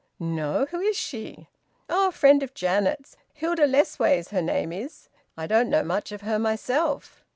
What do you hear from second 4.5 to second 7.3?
is. I don't know much of her myself."